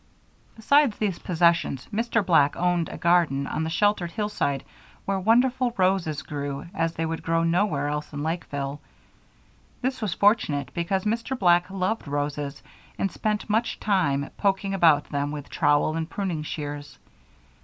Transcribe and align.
Besides 0.55 0.97
these 0.97 1.19
possessions, 1.19 1.87
Mr. 1.93 2.25
Black 2.25 2.55
owned 2.55 2.89
a 2.89 2.97
garden 2.97 3.45
on 3.45 3.63
the 3.63 3.69
sheltered 3.69 4.09
hillside 4.09 4.63
where 5.05 5.19
wonderful 5.19 5.75
roses 5.77 6.23
grew 6.23 6.65
as 6.73 6.93
they 6.95 7.05
would 7.05 7.21
grow 7.21 7.43
nowhere 7.43 7.87
else 7.87 8.11
in 8.11 8.23
Lakeville. 8.23 8.81
This 9.83 10.01
was 10.01 10.15
fortunate 10.15 10.71
because 10.73 11.03
Mr. 11.05 11.37
Black 11.37 11.69
loved 11.69 12.07
roses, 12.07 12.63
and 12.97 13.11
spent 13.11 13.47
much 13.47 13.79
time 13.79 14.31
poking 14.37 14.73
about 14.73 15.07
among 15.11 15.11
them 15.21 15.31
with 15.33 15.51
trowel 15.51 15.95
and 15.95 16.09
pruning 16.09 16.41
shears. 16.41 16.97